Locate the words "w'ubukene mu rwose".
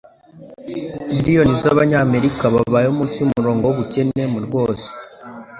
3.65-4.87